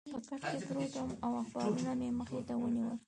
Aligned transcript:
په 0.13 0.19
کټ 0.27 0.41
کې 0.49 0.57
پروت 0.67 0.91
وم 0.97 1.11
او 1.25 1.31
اخبارونه 1.41 1.91
مې 1.99 2.09
مخې 2.19 2.39
ته 2.47 2.53
ونیول. 2.61 2.95